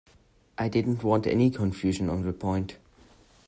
I 0.57 0.67
didn't 0.67 1.03
want 1.03 1.27
any 1.27 1.51
confusion 1.51 2.09
on 2.09 2.23
the 2.23 2.33
point. 2.33 2.77